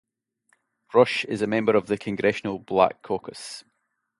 Rush 0.95 1.25
is 1.25 1.43
a 1.43 1.45
member 1.45 1.75
of 1.75 1.85
the 1.85 1.95
Congressional 1.95 2.57
Black 2.57 3.03
Caucus. 3.03 3.63